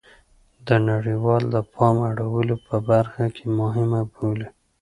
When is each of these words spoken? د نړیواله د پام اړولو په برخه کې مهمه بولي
د 0.67 0.69
نړیواله 0.89 1.47
د 1.53 1.55
پام 1.73 1.95
اړولو 2.09 2.55
په 2.67 2.75
برخه 2.89 3.23
کې 3.35 3.45
مهمه 3.59 4.01
بولي 4.13 4.47